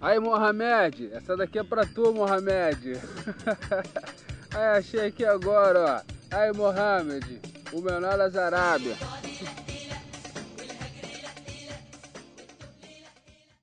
[0.00, 2.92] Aí, Mohamed, essa daqui é pra tu, Mohamed.
[4.54, 6.36] Aí, achei aqui agora, ó.
[6.36, 7.40] Aí, Mohamed,
[7.72, 8.96] o menor das Arábia.